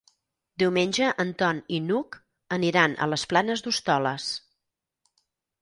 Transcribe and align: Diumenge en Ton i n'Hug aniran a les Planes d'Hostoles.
Diumenge 0.61 1.09
en 1.23 1.33
Ton 1.41 1.59
i 1.77 1.79
n'Hug 1.89 2.17
aniran 2.57 2.97
a 3.05 3.09
les 3.13 3.29
Planes 3.35 3.63
d'Hostoles. 3.67 4.27